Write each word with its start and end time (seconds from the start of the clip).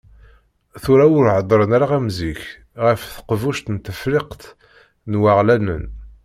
Tura 0.83 1.05
ur 1.17 1.25
heddren 1.33 1.71
ara 1.77 1.87
am 1.97 2.07
zik 2.17 2.41
ɣef 2.85 3.01
Teqbuct 3.15 3.65
n 3.71 3.75
Tefriqt 3.77 4.41
n 5.11 5.19
Waɣlanen. 5.21 5.83